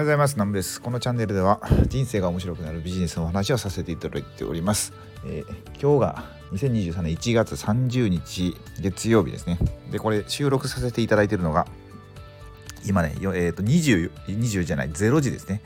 [0.00, 0.34] はようございます。
[0.36, 0.80] 南部です。
[0.80, 4.94] このチャンネルでは人生が面白くなるビジネスの話をさせていただいております、
[5.26, 9.58] えー、今日が2023年1月30日月曜日ですね。
[9.90, 11.66] でこれ収録させていただいているのが
[12.86, 15.60] 今ねえー、と 20, 20じゃない0時ですね。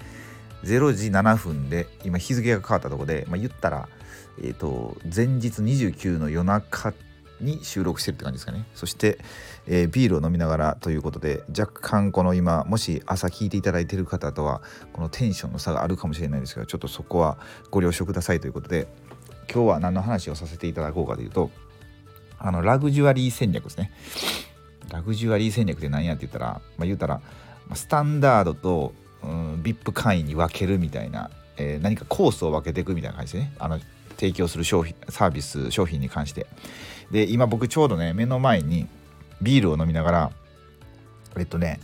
[0.65, 3.89] 0時7分で今日付が変わったところで、まあ、言ったら、
[4.43, 6.93] えーと、前日29の夜中
[7.41, 8.67] に収録してるって感じですかね。
[8.75, 9.19] そして、
[9.67, 17.39] えー、ビールを飲みながらということで若干この今もし朝聞いていただいてる方とはこのテンションの差があるかもしれないですがちょっとそこは
[17.71, 18.87] ご了承くださいということで
[19.53, 21.51] 今日は何の話をさせていただこうかというと
[22.39, 23.91] あのラグジュアリー戦略ですね。
[24.91, 27.21] ラグジュアリー戦略って何やって言ったら、まあ、言ったら
[27.73, 28.93] スタンダードと、
[29.23, 33.55] うん、VIP 会員に分けるみたいな、えー、何かコースを分けていくみたいな感じでね。
[33.59, 33.81] あの
[34.25, 36.47] 提供する商品サービス商品に関して。
[37.11, 38.87] で今僕ちょうどね目の前に
[39.43, 40.31] ビールを飲みながら
[41.37, 41.79] えっとね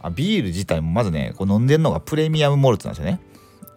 [0.00, 3.20] あビール自体もまずねこう飲んでるのがプレミアムモルツなんですよね。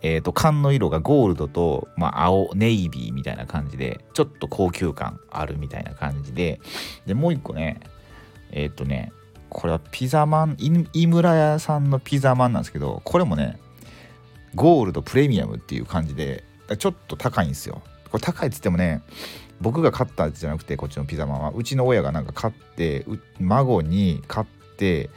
[0.03, 6.59] えっ、ー、と缶の色がゴールドと、まあ、青ネイビーみたいな感じでちょっと高級感あるみたいな感じで。
[7.07, 7.79] でもう一個ね
[8.51, 9.11] えっ、ー、とね
[9.49, 10.57] これはピザマン
[10.93, 13.57] 井村屋さんのピザマンなんですけどこれもね
[14.53, 16.43] ゴールドプレミアムっていう感じで
[16.75, 19.01] ちょっと高いんですよこれ高いっつってもね
[19.61, 23.05] 僕が買ったやつじゃなくてこっちのピザマンはうちの親がなんか買って
[23.39, 25.09] 孫に買って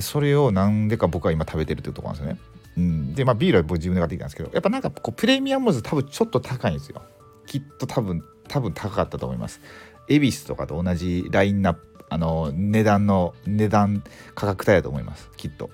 [0.00, 2.40] それをなんでか僕は今食べてるっていうとこなんですよね。
[2.76, 7.02] うん、でまあビールは僕自分で買ってきたんですけどやっぱなんかこうプレミアムズ多分ちょっと高いんですよ。
[7.46, 9.60] きっと多分多分高かったと思います。
[10.08, 15.70] 恵比寿とかと同じラインナップあの値段の値段価格帯だと思いますきっと。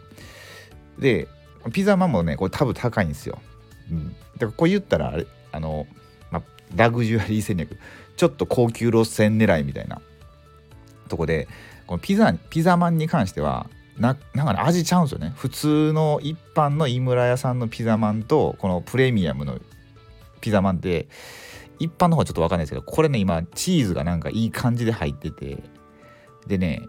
[0.98, 1.28] で
[1.72, 3.40] ピザマンもねこれ多分高いんですよ。
[3.92, 5.86] うん、だからこう言ったらあれあの
[6.74, 7.78] ラグジュアリー戦略。
[8.16, 10.00] ちょっと高級路線狙いみたいな。
[11.08, 11.48] とこで
[11.86, 15.32] このピザピザマンに関してはななんかね味ちゃうんですよね。
[15.36, 19.58] 普通の一般の井村屋さんのピザマンとこのプレミアムの
[20.40, 21.08] ピザマンって
[21.78, 25.62] 一般の方はちょっと分かんないですけどこれね今チーズがなんかいい感じで入ってて
[26.46, 26.88] でね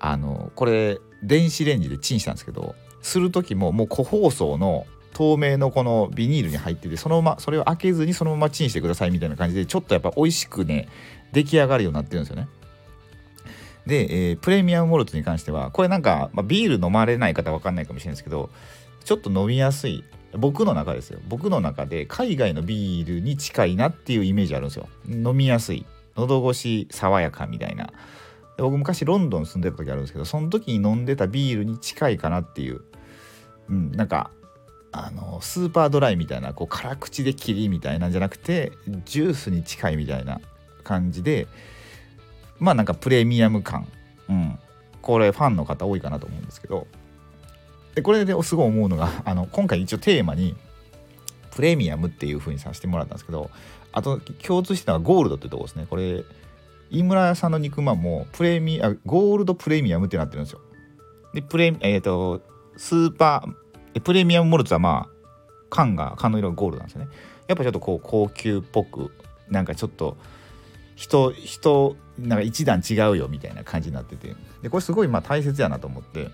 [0.00, 10.88] あのこれ電子レンジでチンしたんですけどする時ももう個包装の透明のこのビニールに入っててそのままそれを開けずにそのままチンしてくださいみたいな感じでちょっとやっぱ美味しくね
[11.32, 12.48] 出来上がるようになってるんですよね。
[13.86, 18.50] で、えー、プレミアムモルトに関してはこれなんか、まあ、ビール飲まれない方分かんないかもしれないですけど
[19.04, 21.20] ちょっと飲みやすい僕の中ですよ。
[21.28, 24.88] 僕の中で海外のビールに近いなっていうイメージあるんですよ。
[25.08, 25.84] 飲みやすい。
[26.16, 27.92] 喉越し爽やかみたいな。
[28.58, 32.82] 僕昔ロンドン住んでた時あるんですけどその時に飲んでたビールに近いかなっていう、
[33.68, 34.30] うん、なんか
[34.92, 38.72] あのスーパードライみたいなこう辛口で霧みたいなんじゃなくて
[39.04, 40.40] ジュースに近いみたいな
[40.84, 41.48] 感じで
[42.58, 43.88] まあなんかプレミアム感、
[44.28, 44.58] うん、
[45.00, 46.86] これファンの方多いかなと思うんですけど。
[47.94, 50.56] でこれですごい思うのが あの今回一応テーマに
[51.54, 53.50] プレミアムっていう風にさせてもらったんですけど
[53.92, 55.86] あと共通してたのはゴールドってとこですね。
[55.88, 56.24] これ
[56.90, 60.60] 井村屋さんの肉まんもプレミあゴールドプレミアムってなってるんですよ。
[61.34, 62.40] でプレえっ、ー、と
[62.76, 63.54] スーパー
[64.00, 67.08] プレミアムモルツはまあ缶が缶の色がゴールなんですよね。
[67.48, 69.10] やっぱちょっとこう高級っぽく
[69.50, 70.16] なんかちょっと
[70.96, 74.34] 人人なんか一段違うよみたいな感じになってて。
[74.62, 76.30] でこれすごいまあ大切やなと思って。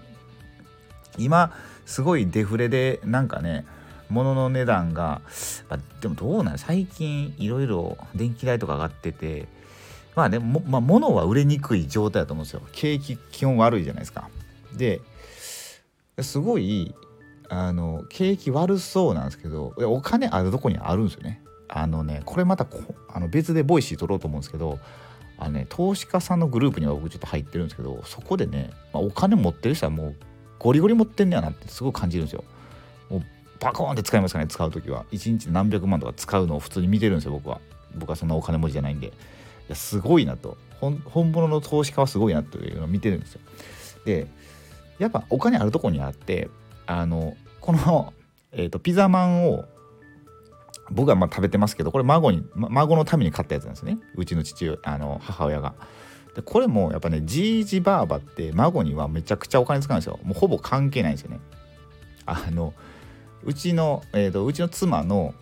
[1.17, 1.53] 今
[1.85, 3.67] すごいデフレでなんかね
[4.09, 5.21] 物の値段が、
[5.69, 9.47] あ、でもどうなん最近いろいろ電気代とか上がってて。
[10.17, 12.63] まあでも、まあ、物は売れにくい状態だと思うんですよ。
[12.73, 14.29] 景気基本悪いじゃないですか。
[14.73, 15.01] で
[16.21, 16.93] すごい
[17.49, 21.43] あの景気悪そうなんですけどお金あるとこにあるんですよね。
[21.69, 22.67] あのねこれまた
[23.09, 24.79] あの別でボイシー取ろうと思うんですけど
[25.39, 30.17] あの、ね、投資家さんのグループには僕ちょっと入ってるんですけどそこでね、まあ、お金持ってる人はもう
[30.59, 32.45] ゴリゴリ持ってんねやなってすごい感じるんですよ。
[33.11, 33.23] もう
[33.61, 35.05] バコーンって使いますかね使う時は。
[35.13, 37.61] 1日何百万とか使うのを普通に見てるんですよ僕は。
[37.97, 39.09] 僕はそんなお金持ちじゃないんで。
[39.09, 39.11] い
[39.69, 40.57] やすごいなと。
[40.81, 43.41] 本物の投資家はすごいなというのを見てるんですよ。
[44.05, 44.27] で
[44.99, 46.49] やっぱお金あるとこにあって
[46.89, 48.15] あのこの、
[48.51, 49.67] えーと、ピザマンを
[50.91, 55.75] 僕はまあ食べてますけどこれ孫に孫のために買ったやつなんですねうちの父あの母親が。
[56.35, 61.41] でこれもやっぱねじいじばあばって孫にはめちゃくちゃお金使うんですよもうほぼ関係ないんですよね。
[62.25, 62.73] あの
[63.45, 65.35] うちの、えーと、うちの妻の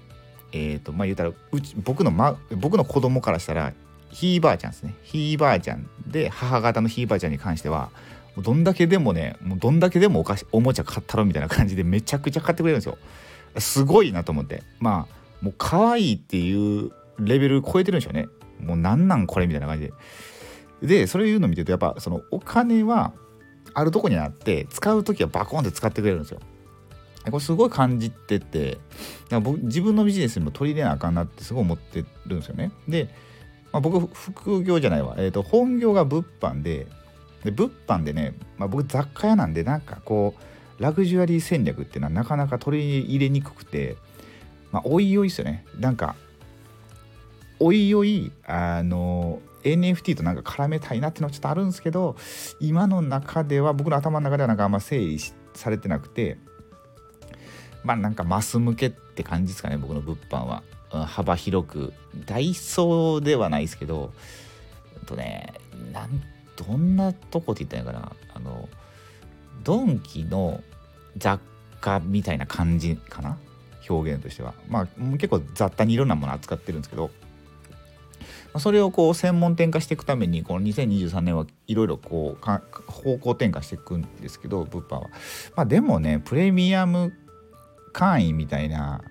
[0.52, 3.72] えっ、ー、とまあ言うたらうち僕の、ま、僕の子供からしたら
[4.10, 7.90] ひいばあちゃんですねひいばあちゃんで母方のひいばあちゃんに関しては
[8.42, 12.98] どんだけでもねもうどんだけでもお菓子おもちゃ買ったろみたいな感じでめちゃくちゃ買ってくれるんですよ。
[13.58, 14.62] すごいなと思って。
[14.78, 18.28] まあもう可愛いっていうレベル超えてるんでしょうね。
[18.60, 19.92] もうなんなんこれみたいな感じで。
[20.82, 23.12] でそれ言うの見てるとやっぱそのお金は
[23.72, 26.40] あるとこにあって使う時はバコンって使ってくれるんですよ。
[27.30, 28.78] これすごい感じてて
[29.30, 32.70] 僕自分のビジネスにも取り入れなあかんなってすごい思ってるんですよね。
[32.86, 33.08] で、
[33.72, 36.86] まあ、僕副業じゃないわ、えーと、本業が物販で
[37.44, 40.34] で物販でね、まあ、僕雑貨屋なんでなんかこ
[40.78, 43.96] うラグジュアリー戦略っていうのはなかなか取り入れにくくて
[44.72, 45.64] まあおいおいですよね。
[45.78, 46.16] なんか
[47.58, 52.16] おいおいあの NFT となんか絡めたいなっていうのはちょっとあるんですけど
[52.60, 55.18] 今の中では僕の頭の中ではなんかあんま整理
[55.54, 56.36] されてなくて
[57.82, 60.62] まあなんかマス向けって感じですかね僕の物販は、
[60.92, 61.92] うん、幅広く。
[62.26, 64.12] ダイソーではないですけど
[65.06, 65.54] とね
[65.92, 66.22] なん
[66.56, 68.12] どんなとこって言ったらいいかな？
[68.34, 68.68] あの
[69.62, 70.62] ドンキの
[71.16, 71.40] 雑
[71.80, 73.38] 貨みたいな感じかな？
[73.88, 74.54] 表現としては。
[74.68, 77.10] まあ結構雑多にいろんなもの扱ってるんですけど。
[78.58, 85.02] それをこう専門店化していくためにこの2023年はいろいろこう方向転換していくんですけど物販は。
[85.56, 87.12] まあ、でもねプレミアム
[87.92, 89.02] 会員みたいな、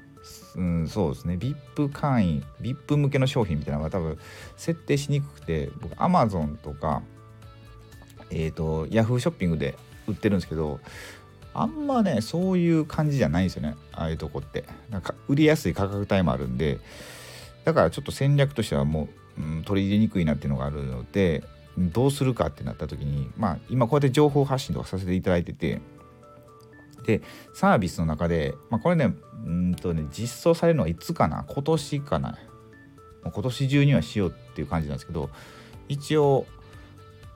[0.56, 1.36] うん、そうですね。
[1.36, 4.18] VIP 会員 VIP 向けの商品みたいなのが多分
[4.58, 7.04] 設定しにくくて僕 Amazon とか
[8.30, 9.78] えっ、ー、と Yahoo ショッピングで
[10.08, 10.80] 売ってるんですけど
[11.54, 14.66] あんまねそういう感じじゃないんですよねああいうとこって。
[14.90, 16.80] なんか売りやすい価格帯もあるんで
[17.64, 21.44] だからちょっと戦略としてはもううん、取り入れにくいなっていうのがあるので
[21.78, 25.82] どうするかってなった時にまあ今こうやって情報発信とかさせていただいてて
[27.06, 27.22] で
[27.54, 29.14] サービスの中で、まあ、これね
[29.46, 32.38] うんとね実装されるのはいつかな今年かな
[33.24, 35.30] 今年中にはしようっていう感じなんですけど
[35.90, 36.46] 一応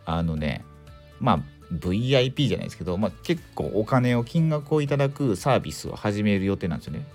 [0.06, 0.64] あのね
[1.20, 1.40] まあ
[1.74, 7.06] VIP じゃないですけど、まあ、結構お金を金額をいただくサービスを始める予定なんですよね。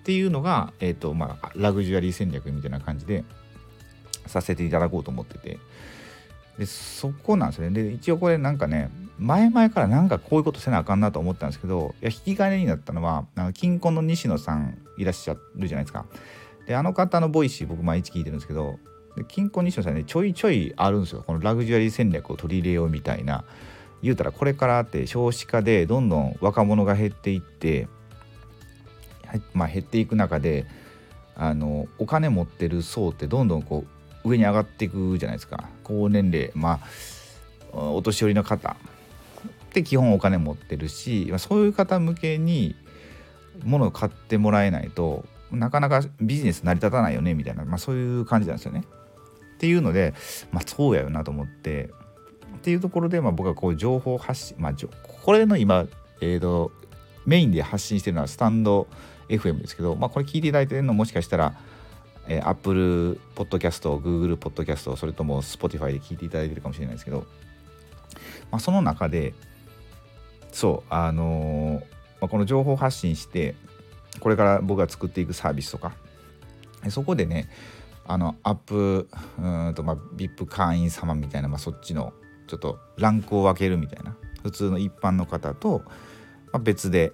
[0.00, 3.24] っていうのが、えーとまあ、ラグジュアリー戦略みたいな感じで
[4.26, 5.58] させていただこうと思ってて。
[6.58, 7.82] でそこなんですよね。
[7.82, 16.04] で一応これなんかね前々からなんかこういうことせなあかんなと思ったんですけどいや引き金になったのはあの金婚の西野さんいらっしゃるじゃないですか。
[16.66, 18.78] であの方のボイシー僕毎日聞いてるんですけど
[19.28, 20.04] キンコン西野さんね。
[20.04, 21.22] ちょいちょいあるんですよ。
[21.26, 23.44] このラグジュアリー戦略を取り入れようみたいな。
[24.02, 27.86] 言うたらこれからって少子化でどんどん若者が減っていって
[29.54, 30.66] まあ減っていく中で
[31.36, 33.84] あのお金持ってる層ってどんどんこ
[34.24, 35.68] う上に上がっていくじゃないですか。
[35.84, 36.80] 高年齢ま
[37.72, 38.74] あお年寄りの方っ
[39.72, 42.74] て基本お金持ってるしそういう方向けに
[43.64, 48.84] 物を買ってもらえないとなかなかビジネス成り立たないよねみたいな、まあ、そういう感じなんですよね。
[49.62, 50.12] っていうので、
[50.50, 51.90] まあ、そうやよなと思って。
[52.56, 54.74] っていうところで、まあ、僕はこう情報発信、まあ、
[55.24, 55.86] これの今、
[56.20, 56.72] えーと、
[57.26, 58.88] メインで発信してるのはスタンド
[59.28, 61.54] FM ですけど、まあ、これ聞いていただいてるのもしかしたら
[62.28, 67.26] えー、Apple Podcast、Google Podcast、それとも Spotify で聞いていただいてるかもしれないですけど、
[68.50, 69.34] まあ、その中で、
[70.52, 71.80] そう、あのー、
[72.20, 73.54] まあ、この情報発信して、
[74.20, 75.94] これから僕が作っていくサービスとか、
[76.90, 77.48] そこでね、
[78.06, 79.08] あの、アップ、
[79.38, 82.12] うんと、まあ、VIP 会員様みたいな、まあ、そっちの、
[82.46, 85.92] ちょっとランクを分けるみたいな、普通の一般の方と、ま
[86.54, 87.12] あ、別で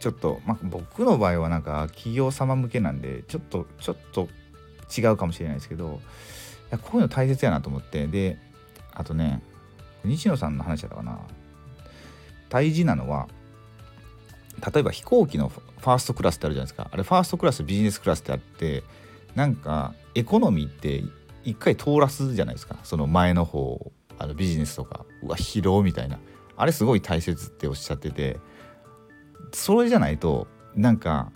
[0.00, 4.28] ちょっと、まあ、僕の場合はなんか企業様向けなんでちょっとちょっと
[4.96, 6.00] 違うかもしれないですけど
[6.70, 8.38] いやこういうの大切やなと思ってで
[8.92, 9.42] あとね
[10.04, 11.18] 西野さんの話だったかな。
[12.48, 13.28] 大事なのは
[14.72, 16.88] 例えば飛行機のファーストクラスってあるじゃないですか。
[16.90, 18.82] あれファーストクラスビジネスクラスってあって
[19.38, 21.04] なんかエコノミーって
[21.44, 22.76] 一回通らすじゃないですか。
[22.82, 25.06] その前の方あのビジネスとか。
[25.22, 26.18] うわ広みたいな。
[26.56, 28.40] あれすごい大切っておっしゃってて。
[29.52, 31.30] それじゃないとなんか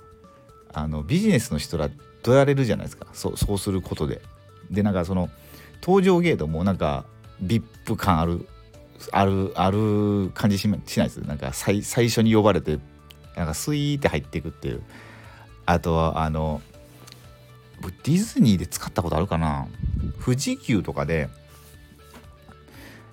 [0.72, 1.90] あのビジネスの人ら
[2.24, 3.06] どやれるじゃないですか。
[3.12, 4.20] そうそうすることで。
[4.68, 5.30] でなんかその
[5.80, 7.04] 登場ゲートもなんか
[7.40, 8.48] VIP 感ある
[9.12, 11.18] あるある感じしないです。
[11.18, 12.80] なんか最最初に呼ばれて
[13.36, 14.82] なんかスイーって入っていくっていう。
[15.66, 16.60] あとはあの
[17.90, 19.66] ディズニーで使ったことあるかな？
[20.24, 21.28] 富士急とかで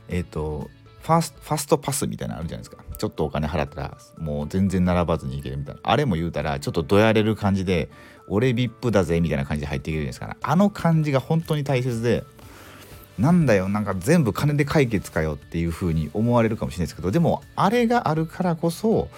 [0.08, 0.70] えっ、ー、と
[1.02, 2.84] ファスファストパスみたいなのあるじゃないですか。
[2.98, 5.82] ちょっとお金払ったらもう全然並ばずに行けるみたいな。
[5.84, 7.90] あれも言うたらちょっとどやれる感じで
[8.28, 10.28] 俺 VIP だぜみたいな感じで入っていけるんですか。
[10.28, 12.24] らあの感じが本当に大切で
[13.18, 19.10] なんだよなんか全部金で解決かよっていう風に思われるかもしれないですけどでもあれがあるからこそ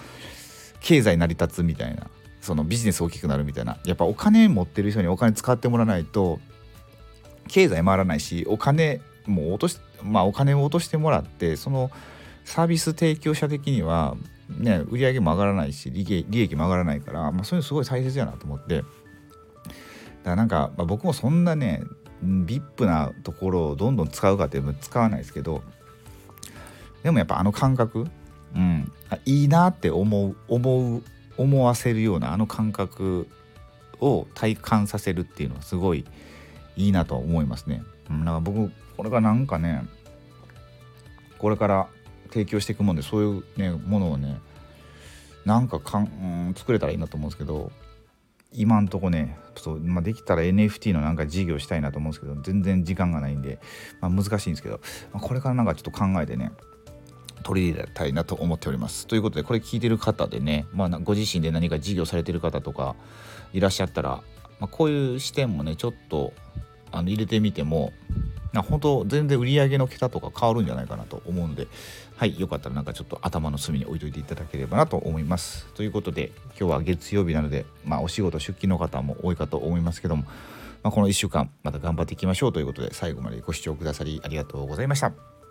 [0.80, 2.08] 経済成り立つみたいな。
[2.42, 3.78] そのビジネス大きくなるみたいな。
[3.86, 6.40] やっぱお金持ってる人にお金使ってもらわないと
[7.48, 11.90] 経済回らないしお金も落としまあお金を落としてもらってその
[12.44, 14.16] サービス提供者的には
[14.50, 18.82] ね売り上げも上がらないし利益も上がらないから、まあ、そういうのすごい大切やなと思って。
[20.22, 21.82] だからなんか、まあ、僕もそんなね
[22.24, 25.62] VIP なところをどんどん使うかって使わないですけど
[27.02, 28.06] でもやっぱあの感覚
[28.54, 28.92] うん
[29.24, 31.02] いいなって思う思う
[31.36, 33.28] 思わせるようなあの感覚
[34.00, 36.04] を体感させるっていうのはすごい
[36.76, 37.82] いいなと思いますね。
[38.10, 39.84] うん、なんか僕これがなんかね
[41.38, 41.88] これから
[42.28, 44.40] 提供していくもんでそういうねものをね
[45.44, 47.72] なんかかん、作れたらいいなと思うんですけど
[48.52, 53.58] 今んとこねそう、まあ、できたら NFT のなんか事業したいなと思うんですけど全然時間がないんで、
[54.00, 54.80] まあ、難しいんですけど、
[55.12, 56.52] まあ、これからなんかちょっと考えてね
[57.42, 59.06] 取り入れたいなと思っております。
[59.06, 62.94] ということでこれ聞いてる方でね、まあ、ご自身で何か事業されてる方とか
[63.52, 64.22] いらっしゃったら、
[64.60, 66.32] まあ、こういう視点もねちょっと
[66.90, 67.92] あの入れてみても
[68.60, 71.68] 本当全然売り上げの桁とか変わるんじゃないかなと思うんで
[72.16, 80.24] はいよかったらなんかちょっと頭の隅に置いといていただければなと思いますということで今日は月曜日なのでまあお仕事出勤の方も多いかと思いますけども、
[80.82, 85.41] まあ、この1週間また頑張っていきましょうということで最後までご視聴くださりありがとうございました